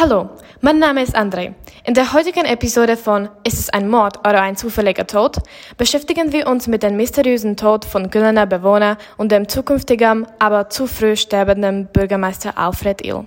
Hallo, 0.00 0.28
mein 0.60 0.78
Name 0.78 1.02
ist 1.02 1.16
André. 1.16 1.54
In 1.82 1.92
der 1.92 2.12
heutigen 2.12 2.44
Episode 2.44 2.96
von 2.96 3.28
Ist 3.42 3.58
es 3.58 3.68
ein 3.68 3.88
Mord 3.88 4.18
oder 4.20 4.40
ein 4.42 4.54
zufälliger 4.54 5.08
Tod 5.08 5.38
beschäftigen 5.76 6.32
wir 6.32 6.46
uns 6.46 6.68
mit 6.68 6.84
dem 6.84 6.96
mysteriösen 6.96 7.56
Tod 7.56 7.84
von 7.84 8.08
Güllener 8.08 8.46
Bewohner 8.46 8.96
und 9.16 9.32
dem 9.32 9.48
zukünftigen, 9.48 10.24
aber 10.38 10.70
zu 10.70 10.86
früh 10.86 11.16
sterbenden 11.16 11.88
Bürgermeister 11.92 12.56
Alfred 12.56 13.04
Ill. 13.04 13.24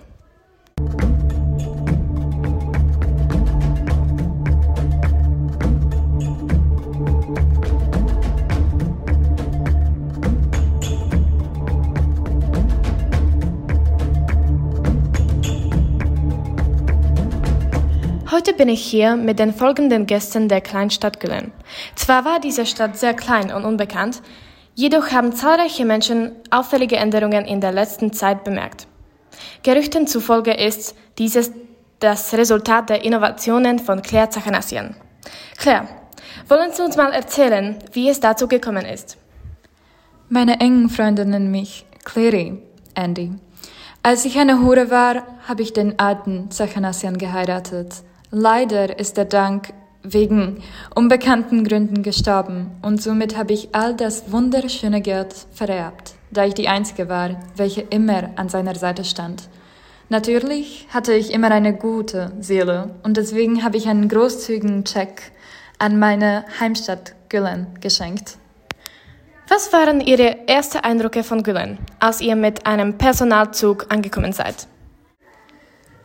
Heute 18.41 18.54
bin 18.54 18.70
ich 18.70 18.81
hier 18.84 19.18
mit 19.18 19.38
den 19.38 19.54
folgenden 19.54 20.08
Gästen 20.08 20.50
der 20.50 20.62
Kleinstadt 20.62 21.20
Güllen. 21.20 21.52
Zwar 21.94 22.26
war 22.26 22.40
diese 22.40 22.66
Stadt 22.66 22.98
sehr 22.98 23.14
klein 23.14 23.54
und 23.54 23.66
unbekannt, 23.66 24.23
jedoch 24.73 25.12
haben 25.12 25.31
zahlreiche 25.31 25.86
Menschen 25.86 26.31
auffällige 26.50 26.95
Änderungen 26.95 27.45
in 27.45 27.62
der 27.62 27.72
letzten 27.72 28.14
Zeit 28.14 28.44
bemerkt. 28.44 28.88
Gerüchten 29.62 30.08
zufolge 30.08 30.54
ist 30.54 30.95
dieses 31.20 31.52
das 32.00 32.34
Resultat 32.34 32.90
der 32.90 33.05
Innovationen 33.05 33.77
von 33.77 34.02
Claire 34.02 34.31
Zachanassian. 34.31 34.95
Claire, 35.59 35.88
wollen 36.48 36.73
Sie 36.73 36.81
uns 36.81 36.98
mal 36.98 37.14
erzählen, 37.14 37.78
wie 37.92 38.09
es 38.09 38.22
dazu 38.22 38.47
gekommen 38.47 38.88
ist? 38.88 39.17
Meine 40.30 40.59
engen 40.59 40.89
Freunde 40.89 41.28
nennen 41.28 41.52
mich 41.52 41.86
Clary, 42.06 42.58
Andy. 42.95 43.34
Als 44.02 44.25
ich 44.25 44.39
eine 44.39 44.62
Hure 44.62 44.89
war, 44.89 45.28
habe 45.47 45.62
ich 45.62 45.73
den 45.73 46.00
alten 46.00 46.50
Zachanassian 46.50 47.19
geheiratet. 47.19 48.02
Leider 48.34 48.98
ist 48.98 49.18
er 49.18 49.26
Dank 49.26 49.74
wegen 50.04 50.64
unbekannten 50.96 51.66
Gründen 51.66 52.02
gestorben 52.02 52.72
und 52.82 53.02
somit 53.02 53.38
habe 53.38 53.52
ich 53.52 53.76
all 53.76 53.94
das 53.94 54.32
wunderschöne 54.32 55.02
Geld 55.02 55.36
vererbt, 55.52 56.14
da 56.32 56.46
ich 56.46 56.54
die 56.54 56.70
Einzige 56.70 57.09
war, 57.09 57.32
welche 57.58 57.82
immer 57.82 58.30
an 58.38 58.48
seiner 58.48 58.76
Seite 58.76 59.04
stand. 59.04 59.50
Natürlich 60.08 60.88
hatte 60.94 61.14
ich 61.14 61.34
immer 61.34 61.52
eine 61.52 61.74
gute 61.74 62.32
Seele 62.40 62.96
und 63.04 63.18
deswegen 63.18 63.66
habe 63.66 63.76
ich 63.76 63.90
einen 63.90 64.08
großzügigen 64.08 64.86
Check 64.86 65.34
an 65.78 66.00
meine 66.00 66.46
Heimstadt 66.58 67.14
Güllen 67.28 67.68
geschenkt. 67.82 68.38
Was 69.50 69.74
waren 69.74 70.00
Ihre 70.00 70.48
ersten 70.48 70.78
Eindrücke 70.78 71.26
von 71.26 71.44
Güllen, 71.44 71.80
als 72.00 72.22
ihr 72.22 72.38
mit 72.38 72.66
einem 72.66 72.98
Personalzug 72.98 73.88
angekommen 73.90 74.32
seid? 74.32 74.68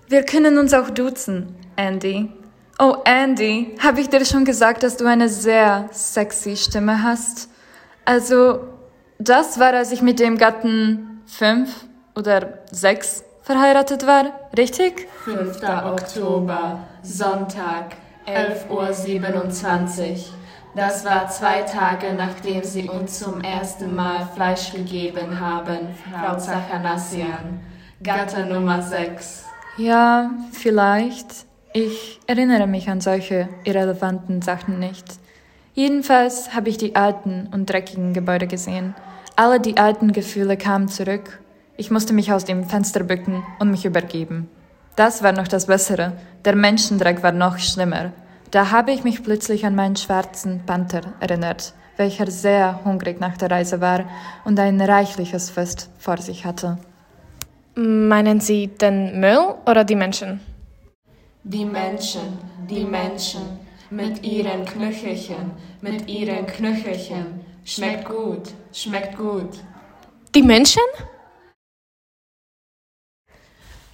Wir 0.08 0.22
können 0.24 0.56
uns 0.58 0.72
auch 0.72 0.90
duzen, 0.90 1.56
Andy. 1.74 2.30
Oh, 2.78 2.98
Andy, 3.04 3.76
habe 3.82 4.00
ich 4.00 4.08
dir 4.08 4.24
schon 4.24 4.44
gesagt, 4.44 4.82
dass 4.84 4.96
du 4.96 5.06
eine 5.06 5.28
sehr 5.28 5.88
sexy 5.90 6.56
Stimme 6.56 7.02
hast? 7.02 7.48
Also, 8.04 8.60
das 9.18 9.58
war, 9.58 9.72
als 9.72 9.90
ich 9.90 10.02
mit 10.02 10.20
dem 10.20 10.38
Gatten 10.38 11.22
fünf 11.26 11.86
oder 12.14 12.60
sechs 12.70 13.24
verheiratet 13.42 14.06
war, 14.06 14.26
richtig? 14.56 15.08
5. 15.24 15.60
Oktober, 15.62 16.80
Sonntag, 17.02 17.96
11.27 18.26 20.10
Uhr. 20.10 20.16
Das 20.76 21.04
war 21.04 21.28
zwei 21.28 21.62
Tage, 21.62 22.12
nachdem 22.14 22.62
Sie 22.62 22.88
uns 22.88 23.18
zum 23.20 23.40
ersten 23.40 23.94
Mal 23.96 24.28
Fleisch 24.34 24.72
gegeben 24.72 25.40
haben, 25.40 25.78
Frau 26.12 26.36
Zachanassian. 26.36 27.60
Gatte 28.02 28.44
Nummer 28.44 28.82
6. 28.82 29.45
Ja, 29.76 30.30
vielleicht. 30.52 31.44
Ich 31.74 32.18
erinnere 32.26 32.66
mich 32.66 32.88
an 32.88 33.02
solche 33.02 33.50
irrelevanten 33.64 34.40
Sachen 34.40 34.78
nicht. 34.78 35.04
Jedenfalls 35.74 36.54
habe 36.54 36.70
ich 36.70 36.78
die 36.78 36.96
alten 36.96 37.50
und 37.52 37.68
dreckigen 37.68 38.14
Gebäude 38.14 38.46
gesehen. 38.46 38.94
Alle 39.36 39.60
die 39.60 39.76
alten 39.76 40.12
Gefühle 40.12 40.56
kamen 40.56 40.88
zurück. 40.88 41.40
Ich 41.76 41.90
musste 41.90 42.14
mich 42.14 42.32
aus 42.32 42.46
dem 42.46 42.64
Fenster 42.64 43.04
bücken 43.04 43.42
und 43.58 43.70
mich 43.70 43.84
übergeben. 43.84 44.48
Das 44.96 45.22
war 45.22 45.32
noch 45.32 45.46
das 45.46 45.66
Bessere. 45.66 46.12
Der 46.46 46.56
Menschendreck 46.56 47.22
war 47.22 47.32
noch 47.32 47.58
schlimmer. 47.58 48.12
Da 48.50 48.70
habe 48.70 48.92
ich 48.92 49.04
mich 49.04 49.22
plötzlich 49.22 49.66
an 49.66 49.74
meinen 49.74 49.96
schwarzen 49.96 50.62
Panther 50.64 51.02
erinnert, 51.20 51.74
welcher 51.98 52.30
sehr 52.30 52.80
hungrig 52.86 53.20
nach 53.20 53.36
der 53.36 53.50
Reise 53.50 53.82
war 53.82 54.06
und 54.46 54.58
ein 54.58 54.80
reichliches 54.80 55.50
Fest 55.50 55.90
vor 55.98 56.16
sich 56.16 56.46
hatte. 56.46 56.78
Meinen 57.78 58.40
Sie 58.40 58.68
den 58.68 59.20
Müll 59.20 59.54
oder 59.66 59.84
die 59.84 59.96
Menschen? 59.96 60.40
Die 61.44 61.66
Menschen, 61.66 62.38
die 62.70 62.84
Menschen, 62.84 63.42
mit 63.90 64.24
ihren 64.24 64.64
Knöchelchen, 64.64 65.50
mit 65.82 66.08
ihren 66.08 66.46
Knöchelchen. 66.46 67.44
Schmeckt 67.66 68.08
gut, 68.08 68.54
schmeckt 68.72 69.18
gut. 69.18 69.58
Die 70.34 70.42
Menschen? 70.42 70.80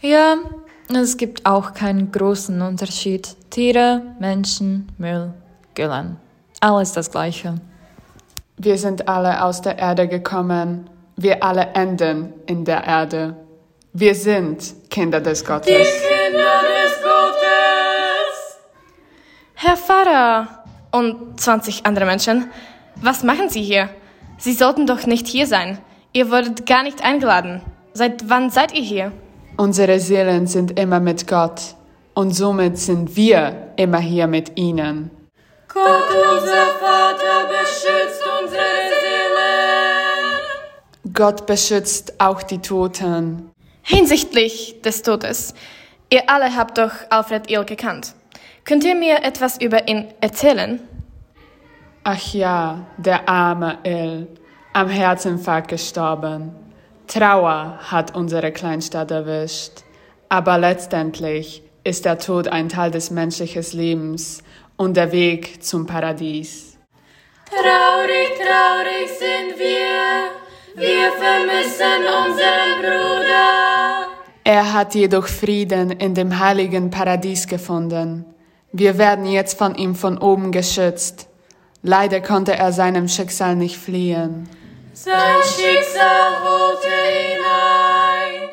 Ja, 0.00 0.37
es 0.88 1.16
gibt 1.16 1.44
auch 1.44 1.75
keinen 1.75 2.12
großen 2.12 2.62
Unterschied. 2.62 3.34
Tiere, 3.50 4.03
Menschen, 4.21 4.92
Müll, 4.97 5.34
Güllen. 5.75 6.19
Alles 6.60 6.92
das 6.92 7.10
Gleiche. 7.10 7.56
Wir 8.59 8.78
sind 8.78 9.09
alle 9.09 9.42
aus 9.42 9.60
der 9.60 9.76
Erde 9.76 10.06
gekommen. 10.06 10.88
Wir 11.16 11.42
alle 11.42 11.66
enden 11.75 12.32
in 12.47 12.65
der 12.65 12.84
Erde. 12.84 13.41
Wir 13.94 14.14
sind 14.14 14.88
Kinder 14.88 15.20
des 15.20 15.44
Gottes. 15.44 15.66
Die 15.66 15.75
Kinder 15.75 16.62
des 16.62 17.03
Gottes! 17.03 18.56
Herr 19.53 19.76
Pfarrer 19.76 20.64
und 20.92 21.38
20 21.38 21.84
andere 21.84 22.06
Menschen, 22.06 22.50
was 22.97 23.22
machen 23.22 23.50
Sie 23.50 23.60
hier? 23.60 23.91
Sie 24.38 24.54
sollten 24.54 24.86
doch 24.86 25.04
nicht 25.04 25.26
hier 25.26 25.47
sein. 25.47 25.76
Ihr 26.14 26.30
wurdet 26.30 26.64
gar 26.64 26.84
nicht 26.84 27.04
eingeladen. 27.04 27.60
Seit 27.92 28.30
wann 28.30 28.48
seid 28.48 28.72
ihr 28.72 28.80
hier? 28.80 29.12
Unsere 29.58 30.00
Seelen 30.00 30.47
sind 30.47 30.80
immer 30.80 30.98
mit 30.98 31.28
Gott 31.28 31.60
und 32.14 32.30
somit 32.30 32.78
sind 32.78 33.14
wir 33.14 33.74
immer 33.76 33.98
hier 33.98 34.26
mit 34.26 34.59
ihnen. 34.59 35.10
Gott, 35.69 36.09
unser 36.32 36.66
Vater, 36.80 37.47
beschützt 37.47 38.22
unsere 38.41 38.62
Seelen! 39.03 39.12
Gott 41.12 41.44
beschützt 41.44 42.19
auch 42.19 42.42
die 42.42 42.59
Toten. 42.59 43.51
Hinsichtlich 43.82 44.81
des 44.82 45.03
Todes. 45.03 45.54
Ihr 46.10 46.28
alle 46.28 46.54
habt 46.54 46.78
doch 46.78 46.93
Alfred 47.10 47.50
Ill 47.50 47.65
gekannt. 47.65 48.15
Könnt 48.65 48.84
ihr 48.84 48.94
mir 48.94 49.25
etwas 49.25 49.60
über 49.60 49.88
ihn 49.88 50.12
erzählen? 50.20 50.81
Ach 52.04 52.32
ja, 52.32 52.87
der 52.97 53.28
arme 53.28 53.78
Ill, 53.84 54.28
am 54.72 54.88
Herzinfarkt 54.88 55.69
gestorben. 55.69 56.54
Trauer 57.06 57.78
hat 57.91 58.15
unsere 58.15 58.53
Kleinstadt 58.53 59.10
erwischt. 59.10 59.82
Aber 60.28 60.59
letztendlich 60.59 61.62
ist 61.84 62.04
der 62.04 62.19
Tod 62.19 62.48
ein 62.48 62.69
Teil 62.69 62.91
des 62.91 63.10
menschlichen 63.10 63.65
Lebens 63.72 64.42
und 64.76 64.97
der 64.97 65.12
Weg 65.12 65.62
zum 65.62 65.87
Paradies. 65.87 66.78
Traurig, 67.50 68.31
traurig 68.38 69.10
sind 69.10 69.59
wir, 69.59 70.31
wir 70.75 71.12
vermissen 71.12 72.00
unseren 72.25 72.81
Bruder. 72.81 73.72
Er 74.44 74.72
hat 74.72 74.94
jedoch 74.94 75.28
Frieden 75.28 75.92
in 75.92 76.14
dem 76.14 76.38
heiligen 76.38 76.91
Paradies 76.91 77.47
gefunden. 77.47 78.25
Wir 78.72 78.98
werden 78.98 79.26
jetzt 79.26 79.56
von 79.56 79.75
ihm 79.76 79.94
von 79.94 80.19
oben 80.19 80.50
geschützt. 80.50 81.28
Leider 81.83 82.21
konnte 82.21 82.56
er 82.56 82.72
seinem 82.72 83.06
Schicksal 83.09 83.54
nicht 83.54 83.77
fliehen. 83.77 84.48
Sein 84.92 85.36
Schicksal 85.42 86.42
holte 86.42 86.89
ihn 86.89 87.44
ein. 87.44 88.48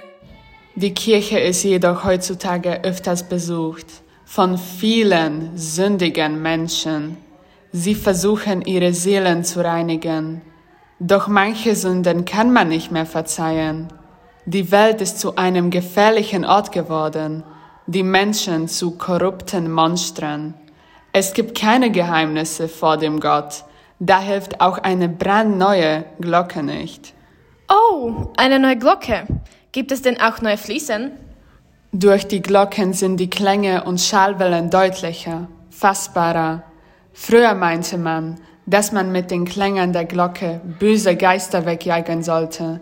Die 0.75 0.93
Kirche 0.93 1.39
ist 1.39 1.63
jedoch 1.63 2.03
heutzutage 2.03 2.83
öfters 2.83 3.23
besucht 3.23 3.87
von 4.25 4.59
vielen 4.59 5.57
sündigen 5.57 6.41
Menschen. 6.41 7.17
Sie 7.71 7.95
versuchen 7.95 8.61
ihre 8.61 8.93
Seelen 8.93 9.43
zu 9.43 9.63
reinigen. 9.63 10.41
Doch 10.99 11.27
manche 11.27 11.75
Sünden 11.75 12.25
kann 12.25 12.53
man 12.53 12.67
nicht 12.67 12.91
mehr 12.91 13.05
verzeihen. 13.05 13.87
Die 14.51 14.71
Welt 14.71 14.99
ist 14.99 15.19
zu 15.19 15.35
einem 15.35 15.69
gefährlichen 15.69 16.43
Ort 16.43 16.71
geworden, 16.71 17.43
die 17.85 18.01
Menschen 18.01 18.67
zu 18.67 18.97
korrupten 18.97 19.71
Monstern. 19.71 20.55
Es 21.13 21.33
gibt 21.33 21.55
keine 21.55 21.91
Geheimnisse 21.91 22.67
vor 22.67 22.97
dem 22.97 23.19
Gott, 23.19 23.63
da 23.99 24.19
hilft 24.19 24.59
auch 24.59 24.79
eine 24.79 25.07
brandneue 25.07 26.03
Glocke 26.19 26.63
nicht. 26.63 27.13
Oh, 27.71 28.31
eine 28.37 28.57
neue 28.57 28.77
Glocke. 28.77 29.27
Gibt 29.71 29.91
es 29.91 30.01
denn 30.01 30.19
auch 30.19 30.41
neue 30.41 30.57
Fliesen? 30.57 31.11
Durch 31.91 32.27
die 32.27 32.41
Glocken 32.41 32.93
sind 32.93 33.17
die 33.17 33.29
Klänge 33.29 33.83
und 33.83 34.01
Schallwellen 34.01 34.71
deutlicher, 34.71 35.47
fassbarer. 35.69 36.63
Früher 37.13 37.53
meinte 37.53 37.99
man, 37.99 38.39
dass 38.65 38.91
man 38.93 39.11
mit 39.11 39.29
den 39.29 39.45
Klängen 39.45 39.93
der 39.93 40.05
Glocke 40.05 40.59
böse 40.79 41.15
Geister 41.15 41.67
wegjagen 41.67 42.23
sollte. 42.23 42.79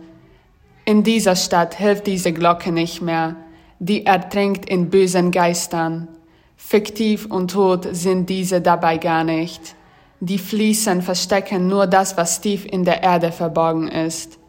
In 0.88 1.04
dieser 1.04 1.36
Stadt 1.36 1.76
hilft 1.76 2.08
diese 2.08 2.32
Glocke 2.32 2.72
nicht 2.72 3.02
mehr. 3.02 3.36
die 3.80 4.06
ertränkt 4.06 4.70
in 4.70 4.90
bösen 4.90 5.32
Geistern. 5.32 6.08
Fiktiv 6.56 7.28
und 7.30 7.52
tot 7.52 7.88
sind 7.92 8.30
diese 8.30 8.62
dabei 8.62 8.98
gar 8.98 9.24
nicht. 9.24 9.76
Die 10.22 10.40
Fliesen 10.40 11.02
verstecken 11.02 11.68
nur 11.68 11.86
das, 11.86 12.16
was 12.16 12.42
tief 12.42 12.66
in 12.66 12.86
der 12.86 13.04
Erde 13.04 13.32
verborgen 13.32 13.88
ist. 13.88 14.40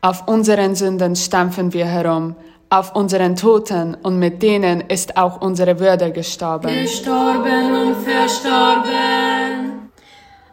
Auf 0.00 0.26
unseren 0.26 0.74
Sünden 0.74 1.14
stampfen 1.14 1.72
wir 1.72 1.86
herum, 1.86 2.34
auf 2.70 2.96
unseren 2.96 3.36
Toten 3.36 3.94
und 4.02 4.18
mit 4.18 4.42
denen 4.42 4.80
ist 4.80 5.16
auch 5.18 5.42
unsere 5.42 5.78
Würde 5.78 6.10
gestorben. 6.10 6.74
Gestorben 6.74 7.66
und 7.82 7.96
verstorben. 7.98 9.31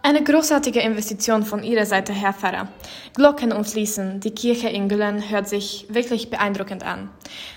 Eine 0.01 0.23
großartige 0.23 0.79
Investition 0.79 1.43
von 1.43 1.61
Ihrer 1.61 1.85
Seite, 1.85 2.13
Herr 2.13 2.33
Pfarrer. 2.33 2.69
Glocken 3.15 3.51
umfließen, 3.51 4.21
die 4.21 4.31
Kirche 4.31 4.69
in 4.69 4.87
Güllen 4.87 5.29
hört 5.29 5.49
sich 5.49 5.87
wirklich 5.89 6.29
beeindruckend 6.29 6.83
an. 6.83 7.09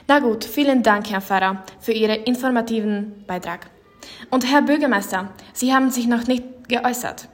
Na 0.08 0.18
gut, 0.18 0.44
vielen 0.44 0.82
Dank, 0.82 1.08
Herr 1.10 1.20
Pfarrer, 1.20 1.62
für 1.78 1.92
Ihren 1.92 2.24
informativen 2.24 3.24
Beitrag. 3.28 3.70
Und 4.30 4.50
Herr 4.50 4.62
Bürgermeister, 4.62 5.30
Sie 5.52 5.72
haben 5.72 5.90
sich 5.90 6.08
noch 6.08 6.26
nicht 6.26 6.42
geäußert. 6.68 7.28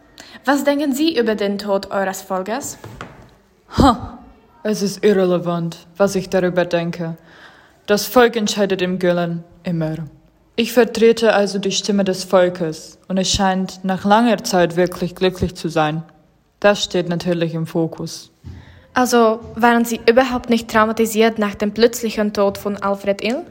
Was 0.45 0.65
denken 0.65 0.93
Sie 0.93 1.19
über 1.19 1.35
den 1.35 1.57
Tod 1.57 1.91
eures 1.91 2.21
Volkes? 2.21 2.77
Ha, 3.79 4.19
es 4.63 4.83
ist 4.83 5.03
irrelevant, 5.03 5.87
was 5.97 6.17
ich 6.17 6.29
darüber 6.29 6.67
denke. 6.67 7.17
Das 7.87 8.05
Volk 8.05 8.37
entscheidet 8.37 8.83
im 8.83 8.99
Güllen 8.99 9.43
immer. 9.63 9.97
Ich 10.61 10.73
vertrete 10.73 11.35
also 11.35 11.61
die 11.61 11.71
Stimme 11.71 12.03
des 12.03 12.25
Volkes 12.25 12.99
und 13.07 13.17
es 13.17 13.31
scheint 13.31 13.85
nach 13.85 14.05
langer 14.05 14.43
Zeit 14.43 14.75
wirklich 14.75 15.15
glücklich 15.15 15.55
zu 15.55 15.69
sein. 15.69 16.03
Das 16.59 16.83
steht 16.83 17.09
natürlich 17.09 17.55
im 17.55 17.69
Fokus. 17.69 18.33
Also 18.93 19.39
waren 19.55 19.85
Sie 19.85 20.01
überhaupt 20.11 20.51
nicht 20.51 20.69
traumatisiert 20.69 21.39
nach 21.39 21.55
dem 21.55 21.73
plötzlichen 21.73 22.33
Tod 22.33 22.59
von 22.59 22.77
Alfred 22.77 23.23
Ill? 23.23 23.45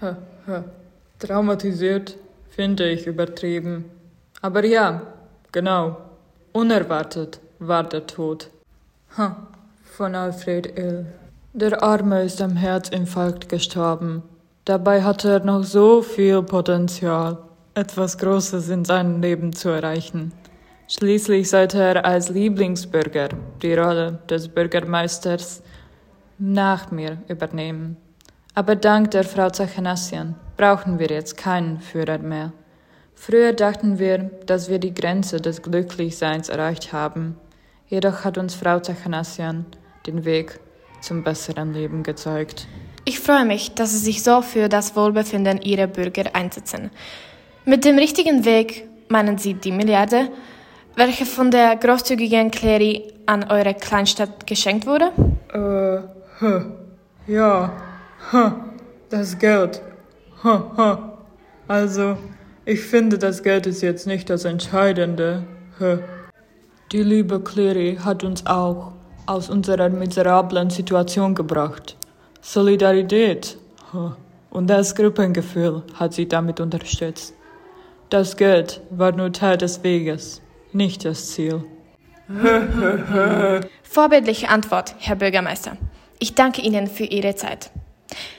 Ha, 0.00 0.16
ha. 0.46 0.64
Traumatisiert 1.18 2.16
finde 2.48 2.88
ich 2.88 3.06
übertrieben. 3.06 3.84
Aber 4.40 4.64
ja, 4.64 5.02
genau. 5.52 5.98
Unerwartet 6.52 7.38
war 7.58 7.84
der 7.84 8.06
Tod. 8.06 8.48
Ha, 9.18 9.36
von 9.84 10.14
Alfred 10.14 10.78
Ill. 10.78 11.04
Der 11.52 11.82
Arme 11.82 12.22
ist 12.22 12.40
am 12.40 12.56
Herzinfarkt 12.56 13.50
gestorben. 13.50 14.22
Dabei 14.66 15.04
hatte 15.04 15.30
er 15.30 15.44
noch 15.44 15.62
so 15.62 16.02
viel 16.02 16.42
Potenzial, 16.42 17.38
etwas 17.74 18.18
Großes 18.18 18.68
in 18.68 18.84
seinem 18.84 19.22
Leben 19.22 19.52
zu 19.52 19.68
erreichen. 19.68 20.32
Schließlich 20.88 21.48
sollte 21.48 21.80
er 21.80 22.04
als 22.04 22.30
Lieblingsbürger 22.30 23.28
die 23.62 23.74
Rolle 23.74 24.18
des 24.28 24.48
Bürgermeisters 24.48 25.62
nach 26.38 26.90
mir 26.90 27.18
übernehmen. 27.28 27.96
Aber 28.56 28.74
dank 28.74 29.12
der 29.12 29.22
Frau 29.22 29.50
Zachanassian 29.50 30.34
brauchen 30.56 30.98
wir 30.98 31.10
jetzt 31.10 31.36
keinen 31.36 31.78
Führer 31.78 32.18
mehr. 32.18 32.52
Früher 33.14 33.52
dachten 33.52 34.00
wir, 34.00 34.32
dass 34.46 34.68
wir 34.68 34.80
die 34.80 34.94
Grenze 34.94 35.40
des 35.40 35.62
Glücklichseins 35.62 36.48
erreicht 36.48 36.92
haben. 36.92 37.36
Jedoch 37.86 38.24
hat 38.24 38.36
uns 38.36 38.56
Frau 38.56 38.80
Zachanassian 38.80 39.64
den 40.08 40.24
Weg 40.24 40.58
zum 41.00 41.22
besseren 41.22 41.72
Leben 41.72 42.02
gezeigt. 42.02 42.66
Ich 43.08 43.20
freue 43.20 43.44
mich, 43.44 43.72
dass 43.72 43.92
Sie 43.92 43.98
sich 43.98 44.24
so 44.24 44.42
für 44.42 44.68
das 44.68 44.96
Wohlbefinden 44.96 45.62
Ihrer 45.62 45.86
Bürger 45.86 46.24
einsetzen. 46.34 46.90
Mit 47.64 47.84
dem 47.84 47.98
richtigen 47.98 48.44
Weg 48.44 48.88
meinen 49.08 49.38
Sie 49.38 49.54
die 49.54 49.70
Milliarde, 49.70 50.28
welche 50.96 51.24
von 51.24 51.52
der 51.52 51.76
großzügigen 51.76 52.50
Clary 52.50 53.04
an 53.26 53.44
eure 53.48 53.74
Kleinstadt 53.74 54.44
geschenkt 54.44 54.88
wurde? 54.88 55.12
Äh, 55.52 56.02
huh. 56.40 56.62
ja, 57.28 57.72
huh. 58.32 58.50
das 59.08 59.38
Geld. 59.38 59.80
Huh. 60.42 60.96
Also, 61.68 62.16
ich 62.64 62.80
finde, 62.80 63.18
das 63.18 63.44
Geld 63.44 63.68
ist 63.68 63.82
jetzt 63.82 64.08
nicht 64.08 64.28
das 64.30 64.44
Entscheidende. 64.44 65.44
Die 66.90 67.02
liebe 67.04 67.38
Clary 67.38 68.00
hat 68.04 68.24
uns 68.24 68.44
auch 68.46 68.90
aus 69.26 69.48
unserer 69.48 69.90
miserablen 69.90 70.70
Situation 70.70 71.36
gebracht. 71.36 71.96
Solidarität 72.40 73.56
und 74.50 74.68
das 74.68 74.94
Gruppengefühl 74.94 75.82
hat 75.94 76.14
sie 76.14 76.28
damit 76.28 76.60
unterstützt. 76.60 77.34
Das 78.08 78.36
Geld 78.36 78.80
war 78.90 79.12
nur 79.12 79.32
Teil 79.32 79.58
des 79.58 79.82
Weges, 79.82 80.40
nicht 80.72 81.04
das 81.04 81.32
Ziel. 81.32 81.64
Vorbildliche 83.82 84.48
Antwort, 84.48 84.94
Herr 84.98 85.16
Bürgermeister. 85.16 85.76
Ich 86.18 86.34
danke 86.34 86.62
Ihnen 86.62 86.86
für 86.86 87.04
Ihre 87.04 87.34
Zeit. 87.34 87.70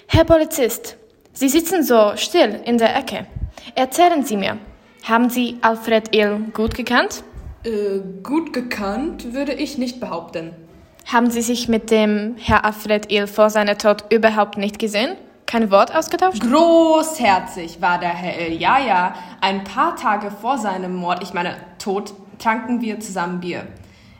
Herr 0.08 0.24
Polizist, 0.24 0.98
Sie 1.34 1.50
sitzen 1.50 1.84
so 1.84 2.14
still 2.16 2.62
in 2.66 2.78
der 2.78 2.96
Ecke. 2.96 3.28
Erzählen 3.76 4.26
Sie 4.26 4.38
mir, 4.38 4.58
haben 5.04 5.30
Sie 5.30 5.58
Alfred 5.62 6.16
Ill 6.16 6.40
gut 6.54 6.76
gekannt? 6.76 7.24
Äh, 7.64 8.00
gut 8.24 8.54
gekannt 8.54 9.34
würde 9.34 9.54
ich 9.54 9.78
nicht 9.78 10.00
behaupten. 10.00 10.52
Haben 11.08 11.32
Sie 11.32 11.42
sich 11.42 11.70
mit 11.70 11.90
dem 11.90 12.36
Herr 12.38 12.66
Alfred 12.66 13.10
Ill 13.10 13.28
vor 13.28 13.50
seiner 13.50 13.78
Tod 13.78 14.04
überhaupt 14.10 14.58
nicht 14.58 14.78
gesehen? 14.78 15.16
Kein 15.46 15.72
Wort 15.72 15.96
ausgetauscht? 15.96 16.42
Großherzig 16.42 17.82
war 17.82 17.98
der 17.98 18.10
Herr 18.10 18.46
Ill, 18.46 18.60
ja, 18.60 18.78
ja. 18.78 19.16
Ein 19.40 19.64
paar 19.64 19.96
Tage 19.96 20.30
vor 20.30 20.58
seinem 20.58 20.94
Mord, 20.94 21.24
ich 21.24 21.34
meine 21.34 21.56
Tod, 21.80 22.14
tranken 22.40 22.82
wir 22.82 23.00
zusammen 23.00 23.40
Bier. 23.40 23.66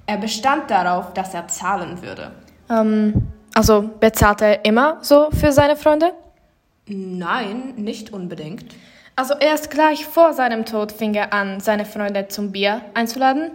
Er 0.06 0.16
bestand 0.16 0.72
darauf, 0.72 1.14
dass 1.14 1.34
er 1.34 1.50
zahlen 1.50 2.02
würde. 2.02 2.32
Ähm, 2.70 3.34
also 3.54 3.90
bezahlt 4.00 4.42
er 4.42 4.64
immer 4.64 5.00
so 5.02 5.30
für 5.32 5.52
seine 5.52 5.76
Freunde? 5.76 6.14
Nein, 6.86 7.74
nicht 7.76 8.14
unbedingt. 8.14 8.74
Also 9.18 9.34
erst 9.34 9.72
gleich 9.72 10.06
vor 10.06 10.32
seinem 10.32 10.64
Tod 10.64 10.94
fing 10.94 11.14
er 11.16 11.34
an, 11.34 11.60
seine 11.60 11.84
Freunde 11.84 12.30
zum 12.30 12.54
Bier 12.54 12.80
einzuladen? 12.94 13.52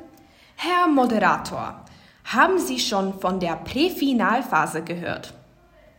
Herr 0.56 0.86
Moderator, 0.86 1.82
haben 2.24 2.58
Sie 2.58 2.78
schon 2.78 3.18
von 3.18 3.40
der 3.40 3.56
Präfinalphase 3.56 4.82
gehört? 4.82 5.34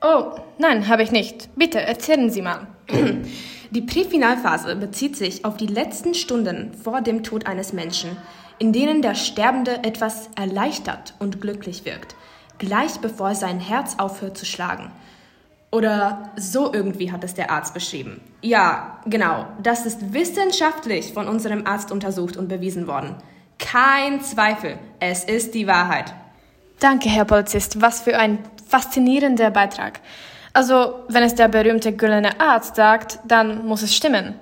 Oh, 0.01 0.35
nein, 0.57 0.87
habe 0.87 1.03
ich 1.03 1.11
nicht. 1.11 1.49
Bitte 1.55 1.81
erzählen 1.81 2.29
Sie 2.29 2.41
mal. 2.41 2.67
Die 3.71 3.81
Präfinalphase 3.81 4.75
bezieht 4.75 5.15
sich 5.15 5.45
auf 5.45 5.57
die 5.57 5.67
letzten 5.67 6.13
Stunden 6.13 6.73
vor 6.73 7.01
dem 7.01 7.23
Tod 7.23 7.47
eines 7.47 7.73
Menschen, 7.73 8.17
in 8.59 8.73
denen 8.73 9.01
der 9.01 9.15
Sterbende 9.15 9.83
etwas 9.83 10.29
erleichtert 10.35 11.15
und 11.19 11.41
glücklich 11.41 11.85
wirkt, 11.85 12.15
gleich 12.59 12.99
bevor 12.99 13.33
sein 13.35 13.59
Herz 13.59 13.95
aufhört 13.97 14.37
zu 14.37 14.45
schlagen. 14.45 14.91
Oder 15.71 16.31
so 16.35 16.71
irgendwie 16.71 17.11
hat 17.11 17.23
es 17.23 17.33
der 17.33 17.49
Arzt 17.49 17.73
beschrieben. 17.73 18.21
Ja, 18.41 18.99
genau, 19.07 19.47
das 19.63 19.87
ist 19.87 20.13
wissenschaftlich 20.13 21.13
von 21.13 21.27
unserem 21.27 21.65
Arzt 21.65 21.91
untersucht 21.91 22.37
und 22.37 22.47
bewiesen 22.47 22.85
worden. 22.85 23.15
Kein 23.63 24.21
Zweifel, 24.21 24.77
es 24.99 25.23
ist 25.23 25.53
die 25.55 25.65
Wahrheit. 25.67 26.13
Danke, 26.79 27.09
Herr 27.09 27.25
Polizist, 27.25 27.81
was 27.81 28.01
für 28.01 28.17
ein 28.17 28.39
faszinierender 28.67 29.49
Beitrag. 29.51 30.01
Also, 30.53 30.95
wenn 31.07 31.23
es 31.23 31.33
der 31.35 31.47
berühmte 31.47 31.93
güldene 31.93 32.39
Arzt 32.39 32.75
sagt, 32.75 33.19
dann 33.25 33.65
muss 33.65 33.81
es 33.81 33.95
stimmen. 33.95 34.35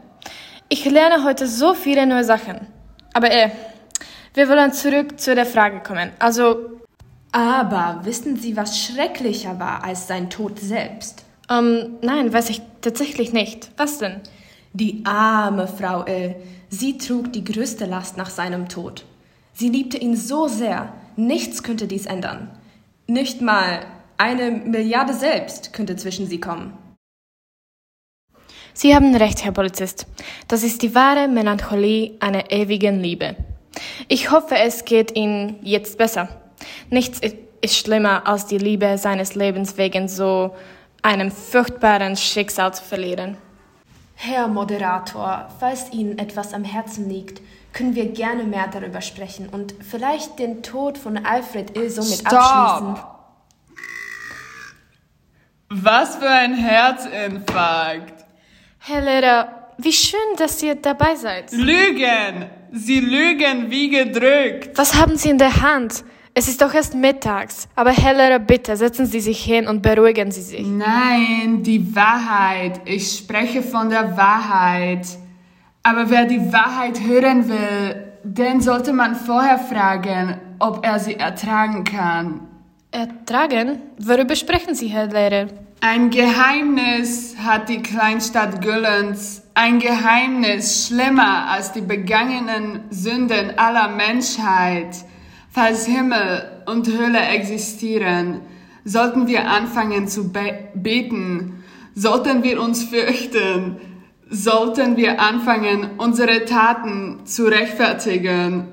Ich 0.70 0.84
lerne 0.86 1.24
heute 1.24 1.48
so 1.48 1.74
viele 1.74 2.06
neue 2.06 2.24
Sachen. 2.24 2.68
Aber 3.14 3.32
eh, 3.32 3.52
wir 4.34 4.50
wollen 4.50 4.74
zurück 4.74 5.20
zu 5.20 5.36
der 5.36 5.46
Frage 5.46 5.82
kommen. 5.82 6.12
Also, 6.20 6.72
Aber 7.32 8.02
wissen 8.04 8.36
Sie, 8.38 8.58
was 8.58 8.78
schrecklicher 8.80 9.60
war 9.60 9.84
als 9.84 10.08
sein 10.08 10.30
Tod 10.30 10.60
selbst? 10.60 11.24
ähm, 11.50 11.98
nein, 12.02 12.32
weiß 12.34 12.50
ich 12.50 12.62
tatsächlich 12.82 13.34
nicht. 13.34 13.72
Was 13.78 13.98
denn? 14.00 14.22
Die 14.74 15.04
arme 15.06 15.68
Frau 15.68 16.06
Ill, 16.06 16.36
sie 16.70 16.98
trug 16.98 17.32
die 17.34 17.44
größte 17.44 17.86
Last 17.86 18.16
nach 18.18 18.30
seinem 18.30 18.68
Tod. 18.70 19.04
Sie 19.54 19.70
liebte 19.70 19.98
ihn 19.98 20.16
so 20.16 20.48
sehr, 20.48 20.94
nichts 21.16 21.64
könnte 21.64 21.88
dies 21.88 22.06
ändern. 22.06 22.50
Nicht 23.08 23.42
mal 23.42 23.86
eine 24.18 24.52
Milliarde 24.52 25.14
selbst 25.14 25.74
könnte 25.74 25.96
zwischen 25.96 26.28
sie 26.28 26.40
kommen. 26.40 26.78
Sie 28.74 28.96
haben 28.96 29.16
recht, 29.16 29.44
Herr 29.44 29.52
Polizist. 29.52 30.08
Das 30.48 30.64
ist 30.64 30.82
die 30.82 30.96
wahre 30.96 31.28
Melancholie 31.28 32.14
einer 32.20 32.52
ewigen 32.52 33.02
Liebe. 33.02 33.36
Ich 34.08 34.32
hoffe, 34.32 34.56
es 34.58 34.86
geht 34.86 35.16
Ihnen 35.16 35.58
jetzt 35.62 35.98
besser. 35.98 36.30
Nichts 36.90 37.20
ist 37.62 37.76
schlimmer, 37.76 38.28
als 38.28 38.46
die 38.46 38.58
Liebe 38.58 38.98
seines 38.98 39.36
Lebens 39.36 39.78
wegen 39.78 40.08
so 40.08 40.56
einem 41.02 41.32
furchtbaren 41.32 42.16
Schicksal 42.16 42.74
zu 42.74 42.84
verlieren. 42.84 43.38
Herr 44.16 44.48
Moderator, 44.48 45.50
falls 45.60 45.92
Ihnen 45.92 46.18
etwas 46.20 46.54
am 46.54 46.64
Herzen 46.64 47.10
liegt, 47.10 47.42
können 47.74 47.96
wir 47.96 48.08
gerne 48.12 48.44
mehr 48.44 48.68
darüber 48.68 49.02
sprechen 49.02 49.48
und 49.50 49.74
vielleicht 49.88 50.40
den 50.40 50.62
Tod 50.64 50.98
von 50.98 51.18
Alfred 51.18 51.78
Ill 51.78 51.90
somit 51.90 52.20
Stopp! 52.20 52.34
abschließen. 52.34 53.04
Was 55.70 56.18
für 56.18 56.30
ein 56.30 56.54
Herzinfarkt! 56.54 58.26
Herr 58.80 59.02
Lehrer, 59.02 59.48
wie 59.78 59.94
schön, 59.94 60.20
dass 60.38 60.62
ihr 60.62 60.76
dabei 60.76 61.16
seid. 61.16 61.52
Lügen! 61.54 62.50
Sie 62.74 63.00
lügen 63.00 63.70
wie 63.70 63.90
gedrückt! 63.90 64.78
Was 64.78 64.96
haben 64.96 65.16
Sie 65.18 65.30
in 65.30 65.38
der 65.38 65.62
Hand? 65.62 66.04
Es 66.34 66.48
ist 66.48 66.62
doch 66.62 66.74
erst 66.74 66.94
mittags. 66.96 67.68
Aber 67.76 67.92
Herr 67.92 68.14
Lehrer, 68.14 68.40
bitte 68.40 68.78
setzen 68.78 69.06
Sie 69.06 69.20
sich 69.20 69.44
hin 69.44 69.68
und 69.68 69.82
beruhigen 69.82 70.32
Sie 70.32 70.42
sich. 70.42 70.66
Nein, 70.66 71.62
die 71.64 71.94
Wahrheit. 71.96 72.82
Ich 72.86 73.18
spreche 73.18 73.62
von 73.62 73.90
der 73.90 74.16
Wahrheit. 74.16 75.06
Aber 75.84 76.10
wer 76.10 76.26
die 76.26 76.54
Wahrheit 76.54 77.02
hören 77.02 77.50
will, 77.50 78.14
den 78.24 78.62
sollte 78.62 78.94
man 78.94 79.16
vorher 79.16 79.58
fragen, 79.58 80.36
ob 80.60 80.86
er 80.86 81.00
sie 81.00 81.16
ertragen 81.16 81.84
kann. 81.84 82.42
Ertragen? 82.92 83.80
Worüber 83.98 84.36
sprechen 84.36 84.76
Sie, 84.76 84.88
Herr 84.88 85.08
Lehrer? 85.08 85.48
Ein 85.80 86.12
Geheimnis 86.12 87.36
hat 87.44 87.68
die 87.68 87.82
Kleinstadt 87.82 88.62
Güllens. 88.62 89.42
Ein 89.56 89.80
Geheimnis 89.80 90.86
schlimmer 90.88 91.50
als 91.50 91.72
die 91.72 91.82
begangenen 91.82 92.82
Sünden 92.92 93.58
aller 93.58 93.88
Menschheit. 93.88 94.96
Falls 95.50 95.88
Himmel 95.88 96.62
und 96.68 96.88
Hölle 96.88 97.22
existieren, 97.22 98.42
sollten 98.86 99.26
wir 99.28 99.50
anfangen 99.50 100.08
zu 100.08 100.32
be 100.32 100.70
beten, 100.76 101.64
sollten 101.96 102.44
wir 102.44 102.62
uns 102.62 102.84
fürchten, 102.84 103.78
sollten 104.32 104.96
wir 104.96 105.20
anfangen, 105.20 105.92
unsere 105.98 106.46
Taten 106.46 107.26
zu 107.26 107.46
rechtfertigen. 107.46 108.70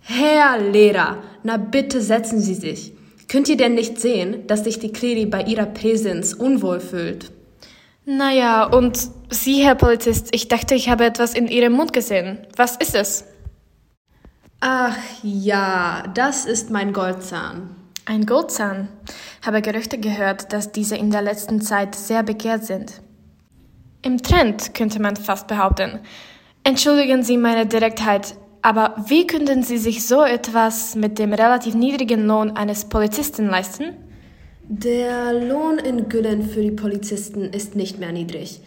Herr 0.00 0.58
Lehrer, 0.58 1.18
na 1.42 1.56
bitte 1.56 2.00
setzen 2.00 2.40
Sie 2.40 2.54
sich. 2.54 2.92
Könnt 3.28 3.48
ihr 3.48 3.56
denn 3.56 3.74
nicht 3.74 4.00
sehen, 4.00 4.46
dass 4.46 4.64
sich 4.64 4.78
die 4.78 4.92
Clary 4.92 5.26
bei 5.26 5.42
ihrer 5.42 5.66
Präsenz 5.66 6.32
unwohl 6.32 6.80
fühlt? 6.80 7.32
Naja, 8.04 8.64
und 8.64 9.08
Sie, 9.30 9.64
Herr 9.64 9.74
Polizist, 9.74 10.28
ich 10.32 10.48
dachte, 10.48 10.74
ich 10.74 10.88
habe 10.88 11.04
etwas 11.04 11.34
in 11.34 11.48
Ihrem 11.48 11.72
Mund 11.72 11.92
gesehen. 11.92 12.38
Was 12.56 12.76
ist 12.76 12.94
es? 12.94 13.24
Ach 14.60 14.96
ja, 15.22 16.04
das 16.14 16.44
ist 16.46 16.70
mein 16.70 16.92
Goldzahn. 16.92 17.74
Ein 18.04 18.26
Goldzahn. 18.26 18.88
Habe 19.44 19.60
Gerüchte 19.60 19.98
gehört, 19.98 20.52
dass 20.52 20.70
diese 20.70 20.96
in 20.96 21.10
der 21.10 21.20
letzten 21.20 21.60
Zeit 21.60 21.96
sehr 21.96 22.22
begehrt 22.22 22.64
sind. 22.64 23.02
Im 24.02 24.22
Trend 24.22 24.72
könnte 24.72 25.02
man 25.02 25.16
fast 25.16 25.48
behaupten. 25.48 25.98
Entschuldigen 26.62 27.24
Sie 27.24 27.36
meine 27.36 27.66
Direktheit, 27.66 28.36
aber 28.62 28.94
wie 29.08 29.26
könnten 29.26 29.64
Sie 29.64 29.78
sich 29.78 30.06
so 30.06 30.22
etwas 30.22 30.94
mit 30.94 31.18
dem 31.18 31.32
relativ 31.32 31.74
niedrigen 31.74 32.24
Lohn 32.24 32.52
eines 32.52 32.84
Polizisten 32.84 33.48
leisten? 33.48 33.96
Der 34.68 35.32
Lohn 35.32 35.78
in 35.78 36.08
Güllen 36.08 36.48
für 36.48 36.62
die 36.62 36.70
Polizisten 36.70 37.52
ist 37.52 37.74
nicht 37.74 37.98
mehr 37.98 38.12
niedrig. 38.12 38.60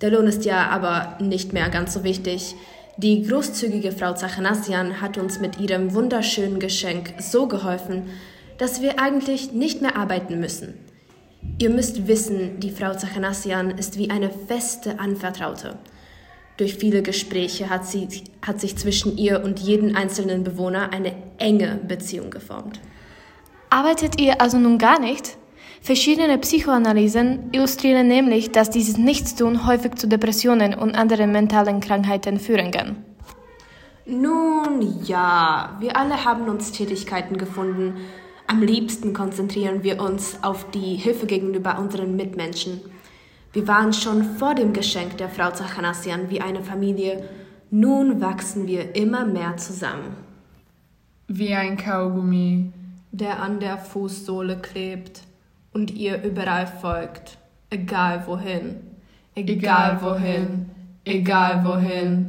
Der 0.00 0.12
Lohn 0.12 0.28
ist 0.28 0.44
ja 0.44 0.68
aber 0.68 1.18
nicht 1.20 1.52
mehr 1.52 1.68
ganz 1.68 1.94
so 1.94 2.04
wichtig. 2.04 2.54
Die 2.96 3.26
großzügige 3.26 3.90
Frau 3.90 4.12
Zachanassian 4.12 5.00
hat 5.00 5.18
uns 5.18 5.40
mit 5.40 5.58
ihrem 5.58 5.94
wunderschönen 5.94 6.60
Geschenk 6.60 7.14
so 7.18 7.48
geholfen, 7.48 8.04
dass 8.62 8.80
wir 8.80 9.00
eigentlich 9.00 9.52
nicht 9.52 9.82
mehr 9.82 9.96
arbeiten 9.96 10.38
müssen. 10.38 10.74
Ihr 11.58 11.68
müsst 11.68 12.06
wissen, 12.06 12.60
die 12.60 12.70
Frau 12.70 12.94
Zachanassian 12.94 13.72
ist 13.72 13.98
wie 13.98 14.08
eine 14.08 14.30
feste 14.30 15.00
Anvertraute. 15.00 15.80
Durch 16.58 16.76
viele 16.76 17.02
Gespräche 17.02 17.70
hat, 17.70 17.84
sie, 17.86 18.06
hat 18.40 18.60
sich 18.60 18.76
zwischen 18.76 19.18
ihr 19.18 19.42
und 19.42 19.58
jedem 19.58 19.96
einzelnen 19.96 20.44
Bewohner 20.44 20.92
eine 20.92 21.12
enge 21.38 21.80
Beziehung 21.88 22.30
geformt. 22.30 22.78
Arbeitet 23.68 24.20
ihr 24.20 24.40
also 24.40 24.58
nun 24.58 24.78
gar 24.78 25.00
nicht? 25.00 25.36
Verschiedene 25.80 26.38
Psychoanalysen 26.38 27.50
illustrieren 27.50 28.06
nämlich, 28.06 28.52
dass 28.52 28.70
dieses 28.70 28.96
Nichtstun 28.96 29.66
häufig 29.66 29.96
zu 29.96 30.06
Depressionen 30.06 30.74
und 30.74 30.94
anderen 30.94 31.32
mentalen 31.32 31.80
Krankheiten 31.80 32.38
führen 32.38 32.70
kann. 32.70 33.04
Nun 34.06 35.02
ja, 35.04 35.76
wir 35.80 35.96
alle 35.96 36.24
haben 36.24 36.48
uns 36.48 36.70
Tätigkeiten 36.70 37.36
gefunden. 37.38 37.96
Am 38.52 38.60
liebsten 38.60 39.14
konzentrieren 39.14 39.82
wir 39.82 39.98
uns 39.98 40.36
auf 40.42 40.70
die 40.72 40.96
Hilfe 40.96 41.24
gegenüber 41.24 41.78
unseren 41.78 42.16
Mitmenschen. 42.16 42.82
Wir 43.54 43.66
waren 43.66 43.94
schon 43.94 44.24
vor 44.36 44.54
dem 44.54 44.74
Geschenk 44.74 45.16
der 45.16 45.30
Frau 45.30 45.52
Zachanassian 45.52 46.28
wie 46.28 46.42
eine 46.42 46.62
Familie. 46.62 47.26
Nun 47.70 48.20
wachsen 48.20 48.66
wir 48.66 48.94
immer 48.94 49.24
mehr 49.24 49.56
zusammen. 49.56 50.18
Wie 51.28 51.54
ein 51.54 51.78
Kaugummi. 51.78 52.70
Der 53.10 53.40
an 53.40 53.58
der 53.58 53.78
Fußsohle 53.78 54.58
klebt 54.58 55.22
und 55.72 55.90
ihr 55.90 56.22
überall 56.22 56.66
folgt, 56.66 57.38
egal 57.70 58.26
wohin, 58.26 58.76
egal 59.34 60.02
wohin, 60.02 60.68
egal 61.06 61.64
wohin. 61.64 62.28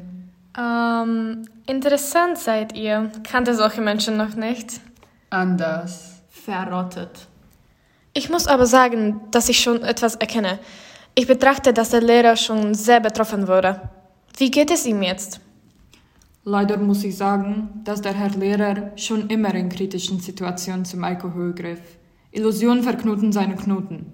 Ähm, 0.57 1.41
interessant 1.67 2.37
seid 2.37 2.77
ihr. 2.77 3.11
Kannte 3.29 3.55
solche 3.55 3.81
Menschen 3.81 4.15
noch 4.15 4.35
nicht. 4.35 4.79
Anders. 5.29 6.12
Verrottet. 6.43 7.29
Ich 8.11 8.29
muss 8.29 8.47
aber 8.47 8.65
sagen, 8.65 9.21
dass 9.31 9.47
ich 9.47 9.59
schon 9.61 9.81
etwas 9.81 10.15
erkenne. 10.15 10.59
Ich 11.15 11.25
betrachte, 11.25 11.71
dass 11.71 11.91
der 11.91 12.01
Lehrer 12.01 12.35
schon 12.35 12.73
sehr 12.73 12.99
betroffen 12.99 13.47
wurde. 13.47 13.89
Wie 14.37 14.51
geht 14.51 14.69
es 14.69 14.85
ihm 14.85 15.01
jetzt? 15.03 15.39
Leider 16.43 16.77
muss 16.77 17.05
ich 17.05 17.15
sagen, 17.15 17.81
dass 17.85 18.01
der 18.01 18.13
Herr 18.13 18.31
Lehrer 18.31 18.91
schon 18.97 19.29
immer 19.29 19.55
in 19.55 19.69
kritischen 19.69 20.19
Situationen 20.19 20.83
zum 20.83 21.05
Alkohol 21.05 21.53
griff. 21.53 21.79
Illusionen 22.31 22.83
verknoten 22.83 23.31
seine 23.31 23.55
Knoten. 23.55 24.11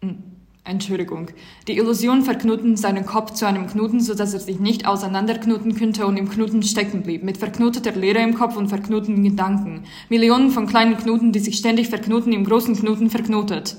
Hm, 0.00 0.22
Entschuldigung. 0.66 1.30
Die 1.68 1.78
Illusionen 1.78 2.22
verknoten 2.22 2.76
seinen 2.76 3.06
Kopf 3.06 3.32
zu 3.32 3.46
einem 3.46 3.68
Knoten, 3.68 4.00
sodass 4.00 4.34
er 4.34 4.40
sich 4.40 4.58
nicht 4.58 4.86
auseinanderknoten 4.86 5.76
könnte 5.76 6.06
und 6.06 6.16
im 6.16 6.28
Knoten 6.28 6.62
stecken 6.62 7.02
blieb. 7.02 7.22
Mit 7.22 7.38
verknoteter 7.38 7.92
Leere 7.92 8.18
im 8.18 8.34
Kopf 8.34 8.56
und 8.56 8.68
verknoteten 8.68 9.22
Gedanken. 9.22 9.84
Millionen 10.08 10.50
von 10.50 10.66
kleinen 10.66 10.96
Knoten, 10.96 11.30
die 11.30 11.38
sich 11.38 11.56
ständig 11.56 11.88
verknoten, 11.88 12.32
im 12.32 12.44
großen 12.44 12.74
Knoten 12.74 13.10
verknotet. 13.10 13.76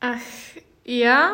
Ach, 0.00 0.18
ja? 0.84 1.32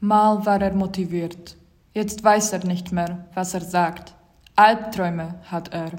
Mal 0.00 0.46
war 0.46 0.62
er 0.62 0.72
motiviert. 0.72 1.56
Jetzt 1.92 2.24
weiß 2.24 2.54
er 2.54 2.64
nicht 2.64 2.92
mehr, 2.92 3.26
was 3.34 3.52
er 3.52 3.60
sagt. 3.60 4.14
Albträume 4.56 5.34
hat 5.50 5.74
er. 5.74 5.90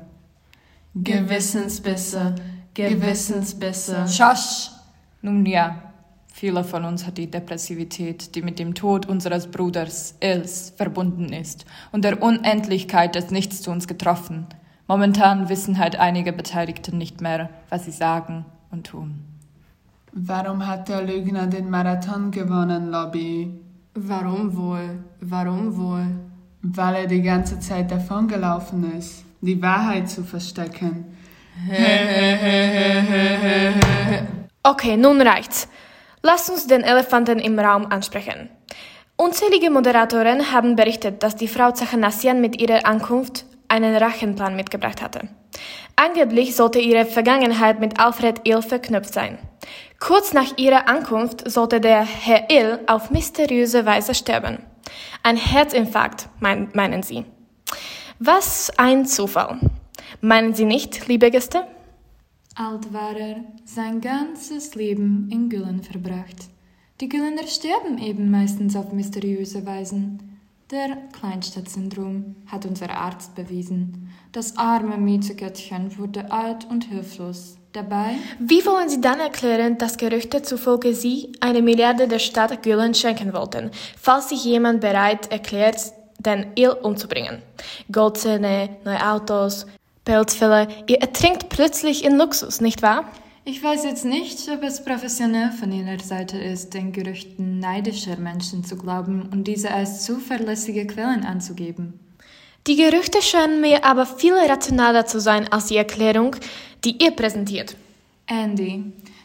Gewissensbisse, 0.96 2.36
Gewissensbisse. 2.74 4.08
Schasch! 4.08 4.72
Nun 5.22 5.46
ja, 5.46 5.91
viele 6.42 6.64
von 6.64 6.86
uns 6.86 7.06
hat 7.06 7.20
die 7.20 7.30
Depressivität, 7.30 8.34
die 8.34 8.42
mit 8.42 8.58
dem 8.58 8.74
Tod 8.74 9.06
unseres 9.06 9.52
Bruders 9.52 10.16
Els 10.22 10.74
verbunden 10.76 11.32
ist 11.32 11.66
und 11.92 12.04
der 12.04 12.24
Unendlichkeit 12.24 13.14
des 13.14 13.30
Nichtstuns 13.30 13.88
getroffen. 13.88 14.48
Momentan 14.88 15.50
wissen 15.50 15.78
halt 15.78 15.98
einige 15.98 16.34
Beteiligte 16.34 16.96
nicht 16.96 17.22
mehr, 17.22 17.52
was 17.70 17.86
sie 17.86 17.92
sagen 17.92 18.46
und 18.72 18.88
tun. 18.88 19.20
Warum 20.14 20.66
hat 20.66 20.90
der 20.90 21.04
Lügner 21.04 21.46
den 21.46 21.70
Marathon 21.70 22.32
gewonnen, 22.32 22.90
Lobby? 22.90 23.54
Warum 23.94 24.58
wohl? 24.58 25.04
Warum 25.20 25.78
wohl? 25.78 26.08
Weil 26.64 27.04
er 27.04 27.08
die 27.08 27.22
ganze 27.22 27.60
Zeit 27.60 27.92
davongelaufen 27.92 28.98
ist, 28.98 29.26
die 29.42 29.62
Wahrheit 29.62 30.10
zu 30.10 30.24
verstecken. 30.24 31.06
Okay, 34.64 34.96
nun 34.96 35.20
reicht's. 35.22 35.68
Lasst 36.24 36.50
uns 36.50 36.68
den 36.68 36.84
Elefanten 36.84 37.40
im 37.40 37.58
Raum 37.58 37.88
ansprechen. 37.88 38.50
Unzählige 39.18 39.70
Moderatoren 39.70 40.52
haben 40.52 40.76
berichtet, 40.76 41.24
dass 41.24 41.36
die 41.36 41.48
Frau 41.48 41.72
Zachanassian 41.72 42.42
mit 42.42 42.62
ihrer 42.62 42.86
Ankunft 42.86 43.46
einen 43.68 43.96
Rachenplan 43.96 44.56
mitgebracht 44.56 45.02
hatte. 45.02 45.30
Angeblich 45.96 46.56
sollte 46.56 46.80
ihre 46.80 47.06
Vergangenheit 47.06 47.80
mit 47.80 48.00
Alfred 48.00 48.42
Ill 48.44 48.62
verknüpft 48.62 49.14
sein. 49.14 49.40
Kurz 50.00 50.34
nach 50.34 50.58
ihrer 50.58 50.88
Ankunft 50.88 51.50
sollte 51.50 51.80
der 51.80 52.02
Herr 52.02 52.50
Ill 52.50 52.80
auf 52.88 53.12
mysteriöse 53.12 53.86
Weise 53.86 54.16
sterben. 54.16 54.60
Ein 55.24 55.38
Herzinfarkt, 55.38 56.28
mein, 56.40 56.70
meinen 56.74 57.04
Sie. 57.04 57.26
Was 58.18 58.72
ein 58.78 59.06
Zufall. 59.06 59.60
Meinen 60.20 60.54
Sie 60.54 60.66
nicht, 60.66 61.08
liebe 61.08 61.30
Gäste? 61.32 61.68
Alt 62.56 62.94
war 62.94 63.16
er, 63.16 63.38
sein 63.64 64.02
ganzes 64.02 64.76
Leben 64.76 65.30
in 65.32 65.50
Güllen 65.50 65.82
verbracht. 65.82 66.50
Die 67.00 67.08
Güllener 67.08 67.48
sterben 67.48 67.98
eben 67.98 68.30
meistens 68.30 68.76
auf 68.76 68.92
mysteriöse 68.92 69.66
Weisen. 69.66 70.38
Der 70.70 70.98
Kleinstadtsyndrom 71.14 72.36
hat 72.48 72.66
unser 72.66 72.90
Arzt 72.90 73.36
bewiesen. 73.36 74.10
Das 74.34 74.58
arme 74.58 74.98
Miezeköttchen 74.98 75.98
wurde 75.98 76.30
alt 76.32 76.66
und 76.70 76.86
hilflos. 76.86 77.58
Dabei 77.72 78.16
Wie 78.40 78.66
wollen 78.66 78.90
Sie 78.90 79.00
dann 79.00 79.22
erklären, 79.22 79.78
dass 79.78 79.98
Gerüchte 79.98 80.42
zufolge 80.42 80.94
Sie 80.94 81.32
eine 81.40 81.62
Milliarde 81.62 82.10
der 82.10 82.20
Stadt 82.20 82.64
Gülen 82.64 82.94
schenken 82.94 83.34
wollten, 83.34 83.72
falls 83.98 84.28
sich 84.28 84.44
jemand 84.44 84.82
bereit 84.82 85.32
erklärt, 85.32 85.94
den 86.20 86.48
Ill 86.56 86.76
umzubringen? 86.84 87.42
Goldzähne, 87.90 88.78
neue 88.84 89.10
Autos, 89.10 89.68
Pelzfälle, 90.06 90.68
ihr 90.88 91.00
ertrinkt 91.00 91.50
plötzlich 91.50 92.04
in 92.04 92.18
Luxus, 92.18 92.60
nicht 92.60 92.82
wahr? 92.82 93.06
Ich 93.44 93.64
weiß 93.64 93.86
jetzt 93.86 94.06
nicht, 94.06 94.50
ob 94.50 94.64
es 94.64 94.84
professionell 94.84 95.52
von 95.52 95.72
Ihrer 95.72 96.00
Seite 96.00 96.38
ist, 96.38 96.74
den 96.74 96.92
Gerüchten 96.92 97.60
neidischer 97.60 98.18
Menschen 98.18 98.64
zu 98.64 98.78
glauben 98.78 99.30
und 99.32 99.46
diese 99.46 99.72
als 99.72 100.06
zuverlässige 100.06 100.86
Quellen 100.86 101.26
anzugeben. 101.26 102.00
Die 102.68 102.76
Gerüchte 102.76 103.22
scheinen 103.24 103.60
mir 103.60 103.84
aber 103.84 104.06
viel 104.06 104.36
rationaler 104.36 105.08
zu 105.08 105.20
sein 105.20 105.52
als 105.52 105.66
die 105.66 105.78
Erklärung, 105.78 106.36
die 106.84 107.04
ihr 107.04 107.12
präsentiert. 107.12 107.76
Andy, 108.28 108.84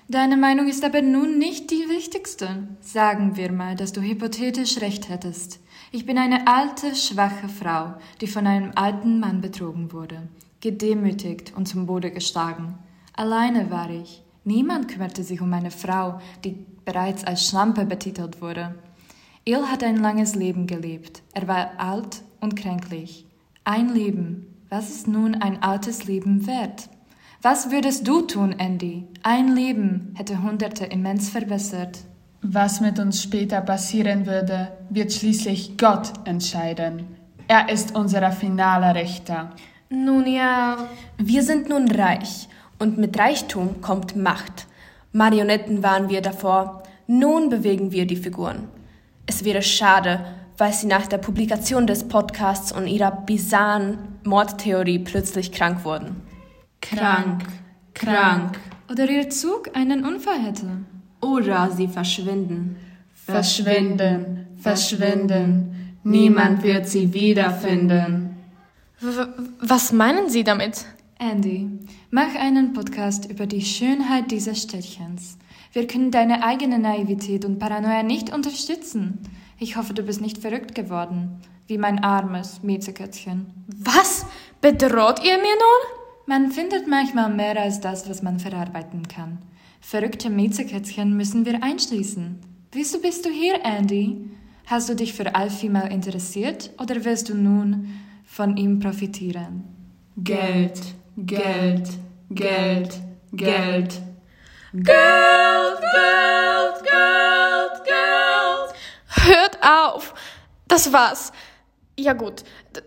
deine 0.08 0.38
Meinung 0.38 0.68
ist 0.68 0.82
aber 0.82 1.02
nun 1.02 1.36
nicht 1.36 1.70
die 1.70 1.88
wichtigste. 1.88 2.66
Sagen 2.80 3.36
wir 3.36 3.52
mal, 3.52 3.76
dass 3.76 3.92
du 3.92 4.00
hypothetisch 4.00 4.80
recht 4.80 5.10
hättest. 5.10 5.58
Ich 5.92 6.06
bin 6.06 6.16
eine 6.16 6.46
alte, 6.46 6.94
schwache 6.96 7.48
Frau, 7.48 7.94
die 8.22 8.26
von 8.26 8.46
einem 8.46 8.72
alten 8.74 9.20
Mann 9.20 9.42
betrogen 9.42 9.92
wurde, 9.92 10.22
gedemütigt 10.66 11.52
und 11.56 11.66
zum 11.66 11.86
Boden 11.86 12.12
geschlagen. 12.12 12.76
Alleine 13.12 13.70
war 13.70 13.88
ich. 13.88 14.24
Niemand 14.42 14.88
kümmerte 14.88 15.22
sich 15.22 15.40
um 15.40 15.52
eine 15.52 15.70
Frau, 15.70 16.18
die 16.44 16.66
bereits 16.84 17.22
als 17.24 17.46
Schlampe 17.46 17.84
betitelt 17.84 18.42
wurde. 18.42 18.74
Il 19.44 19.62
hat 19.70 19.84
ein 19.84 19.96
langes 19.96 20.34
Leben 20.34 20.66
gelebt. 20.66 21.22
Er 21.34 21.46
war 21.46 21.78
alt 21.78 22.22
und 22.40 22.56
kränklich. 22.56 23.26
Ein 23.62 23.94
Leben. 23.94 24.46
Was 24.68 24.90
ist 24.90 25.06
nun 25.06 25.36
ein 25.36 25.62
altes 25.62 26.06
Leben 26.06 26.48
wert? 26.48 26.88
Was 27.42 27.70
würdest 27.70 28.08
du 28.08 28.22
tun, 28.22 28.52
Andy? 28.58 29.04
Ein 29.22 29.54
Leben 29.54 30.14
hätte 30.16 30.42
Hunderte 30.42 30.86
immens 30.86 31.28
verbessert. 31.28 32.00
Was 32.42 32.80
mit 32.80 32.98
uns 32.98 33.22
später 33.22 33.60
passieren 33.60 34.26
würde, 34.26 34.72
wird 34.90 35.12
schließlich 35.12 35.78
Gott 35.78 36.12
entscheiden. 36.24 37.06
Er 37.46 37.68
ist 37.68 37.94
unser 37.94 38.32
finaler 38.32 38.96
Richter. 38.96 39.52
Nun 39.88 40.26
ja. 40.26 40.88
Wir 41.16 41.42
sind 41.42 41.68
nun 41.68 41.90
reich 41.90 42.48
und 42.78 42.98
mit 42.98 43.18
Reichtum 43.18 43.80
kommt 43.80 44.16
Macht. 44.16 44.66
Marionetten 45.12 45.82
waren 45.82 46.08
wir 46.08 46.20
davor, 46.20 46.82
nun 47.06 47.48
bewegen 47.48 47.92
wir 47.92 48.06
die 48.06 48.16
Figuren. 48.16 48.68
Es 49.26 49.44
wäre 49.44 49.62
schade, 49.62 50.24
weil 50.58 50.72
sie 50.72 50.86
nach 50.86 51.06
der 51.06 51.18
Publikation 51.18 51.86
des 51.86 52.08
Podcasts 52.08 52.72
und 52.72 52.86
ihrer 52.86 53.12
bizarren 53.12 53.98
Mordtheorie 54.24 54.98
plötzlich 54.98 55.52
krank 55.52 55.84
wurden. 55.84 56.16
Krank, 56.80 57.44
krank. 57.94 58.58
Oder 58.90 59.08
ihr 59.08 59.30
Zug 59.30 59.70
einen 59.74 60.04
Unfall 60.04 60.40
hätte. 60.40 60.66
Oder 61.20 61.70
sie 61.70 61.88
verschwinden. 61.88 62.76
Verschwinden, 63.14 64.46
verschwinden. 64.58 65.96
Niemand 66.04 66.62
wird 66.62 66.86
sie 66.86 67.12
wiederfinden. 67.12 68.25
W 68.98 69.26
was 69.60 69.92
meinen 69.92 70.30
Sie 70.30 70.42
damit? 70.42 70.86
Andy, 71.18 71.68
mach 72.10 72.34
einen 72.34 72.72
Podcast 72.72 73.30
über 73.30 73.46
die 73.46 73.60
Schönheit 73.60 74.30
dieses 74.30 74.62
Städtchens. 74.62 75.36
Wir 75.72 75.86
können 75.86 76.10
deine 76.10 76.42
eigene 76.42 76.78
Naivität 76.78 77.44
und 77.44 77.58
Paranoia 77.58 78.02
nicht 78.02 78.32
unterstützen. 78.32 79.18
Ich 79.58 79.76
hoffe, 79.76 79.92
du 79.92 80.02
bist 80.02 80.22
nicht 80.22 80.38
verrückt 80.38 80.74
geworden, 80.74 81.42
wie 81.66 81.76
mein 81.76 82.02
armes 82.02 82.62
Miezekätzchen. 82.62 83.52
Was? 83.78 84.24
Bedroht 84.62 85.22
ihr 85.22 85.36
mir 85.36 85.42
nun? 85.42 86.00
Man 86.24 86.50
findet 86.50 86.88
manchmal 86.88 87.28
mehr 87.28 87.60
als 87.60 87.80
das, 87.80 88.08
was 88.08 88.22
man 88.22 88.38
verarbeiten 88.38 89.06
kann. 89.08 89.40
Verrückte 89.82 90.30
Miezekätzchen 90.30 91.14
müssen 91.14 91.44
wir 91.44 91.62
einschließen. 91.62 92.38
Wieso 92.72 92.98
bist 93.00 93.26
du 93.26 93.28
hier, 93.28 93.62
Andy? 93.62 94.30
Hast 94.64 94.88
du 94.88 94.96
dich 94.96 95.12
für 95.12 95.34
Alfie 95.34 95.68
mal 95.68 95.92
interessiert 95.92 96.70
oder 96.80 97.04
willst 97.04 97.28
du 97.28 97.34
nun 97.34 97.88
von 98.26 98.56
ihm 98.56 98.80
profitieren? 98.80 99.64
Geld, 100.18 100.80
Geld, 101.16 101.88
Geld, 102.30 103.00
Geld. 103.32 104.02
Geld, 104.72 105.80
Geld, 105.80 106.82
Geld, 106.82 107.84
Geld. 107.84 109.26
Hört 109.26 109.58
auf. 109.62 110.12
Das 110.68 110.92
war's. 110.92 111.32
Ja 111.98 112.12
gut. 112.12 112.42
D 112.74 112.82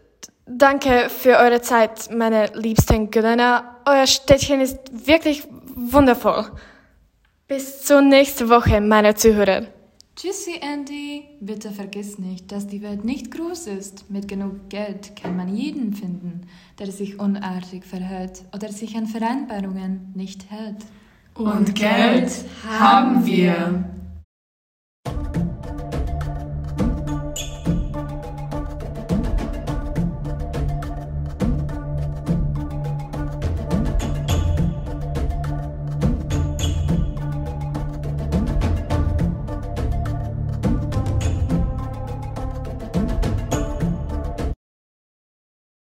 danke 0.46 1.10
für 1.10 1.38
eure 1.38 1.62
Zeit, 1.62 2.10
meine 2.12 2.48
liebsten 2.54 3.10
Gönner. 3.10 3.78
Euer 3.86 4.08
Städtchen 4.08 4.62
ist 4.62 4.78
wirklich 4.92 5.48
wundervoll. 5.76 6.52
Bis 7.48 7.84
zur 7.84 8.02
nächsten 8.02 8.50
Woche, 8.50 8.82
meine 8.82 9.16
Zuhörer. 9.16 9.64
Tschüssi, 10.22 10.60
Andy. 10.60 11.24
Bitte 11.40 11.72
vergiss 11.72 12.20
nicht, 12.20 12.52
dass 12.52 12.68
die 12.68 12.82
Welt 12.82 13.06
nicht 13.06 13.32
groß 13.32 13.68
ist. 13.68 14.12
Mit 14.12 14.28
genug 14.28 14.68
Geld 14.68 15.16
kann 15.16 15.38
man 15.38 15.56
jeden 15.56 15.94
finden, 15.94 16.42
der 16.78 16.92
sich 16.92 17.22
unartig 17.22 17.86
verhält 17.86 18.44
oder 18.54 18.70
sich 18.70 18.98
an 18.98 19.08
Vereinbarungen 19.08 20.12
nicht 20.16 20.52
hält. 20.52 20.84
Und 21.36 21.74
Geld 21.74 22.34
haben 22.68 23.26
wir. 23.26 23.86